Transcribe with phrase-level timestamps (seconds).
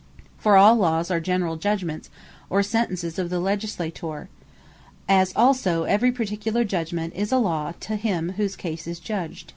[0.39, 2.09] For all Lawes are generall judgements,
[2.49, 4.29] or Sentences of the Legislator;
[5.07, 9.49] as also every particular Judgement, is a Law to him, whose case is Judged.